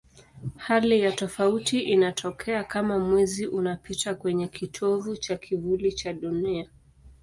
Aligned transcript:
Hali 0.57 0.99
ya 1.01 1.11
tofauti 1.11 1.79
inatokea 1.79 2.63
kama 2.63 2.99
Mwezi 2.99 3.47
unapita 3.47 4.15
kwenye 4.15 4.47
kitovu 4.47 5.17
cha 5.17 5.37
kivuli 5.37 5.91
cha 5.91 6.13
Dunia. 6.13 6.69